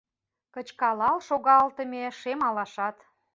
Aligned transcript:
Кычкалал 0.53 1.17
шогалтыме 1.27 2.03
шем 2.19 2.39
алашат 2.47 2.97